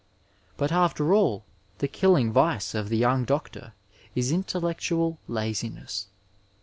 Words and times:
But 0.57 0.71
after 0.71 1.13
all 1.13 1.45
the 1.77 1.87
killing 1.87 2.33
vice 2.33 2.73
of 2.73 2.89
the 2.89 2.97
young 2.97 3.23
doctor 3.23 3.73
is 4.15 4.31
intellectual 4.31 5.19
laziness. 5.27 6.07